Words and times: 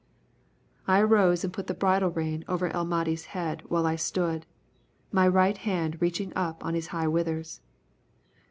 I 0.87 0.99
arose 1.01 1.43
and 1.43 1.53
put 1.53 1.67
the 1.67 1.75
bridle 1.75 2.09
rein 2.09 2.43
over 2.47 2.69
El 2.69 2.85
Mahdi's 2.85 3.25
head 3.37 3.61
while 3.69 3.85
I 3.85 3.97
stood, 3.97 4.47
my 5.11 5.27
right 5.27 5.59
hand 5.59 6.01
reaching 6.01 6.33
up 6.35 6.65
on 6.65 6.73
his 6.73 6.87
high 6.87 7.07
withers. 7.07 7.61